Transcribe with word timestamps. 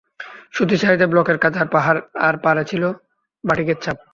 সুতি 0.55 0.75
শাড়িতে 0.81 1.05
ব্লকের 1.11 1.37
কাজ 1.43 1.53
আর 2.21 2.35
পাড়ে 2.43 2.63
ছিল 2.71 2.83
বাটিকের 3.43 3.77
ছাপ। 3.83 3.97